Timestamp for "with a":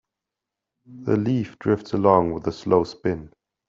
2.33-2.51